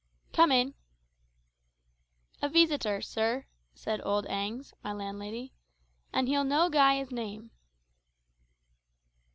[0.33, 0.73] "Come in."
[2.41, 5.53] "A veesiter, sir," said old Agnes (my landlady),
[6.11, 7.51] "an' he'll no gie his name."